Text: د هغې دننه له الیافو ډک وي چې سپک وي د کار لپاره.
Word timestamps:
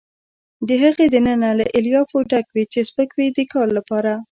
د 0.67 0.69
هغې 0.83 1.05
دننه 1.15 1.49
له 1.59 1.65
الیافو 1.77 2.17
ډک 2.29 2.47
وي 2.53 2.63
چې 2.73 2.79
سپک 2.89 3.09
وي 3.17 3.27
د 3.37 3.39
کار 3.53 3.67
لپاره. 3.77 4.11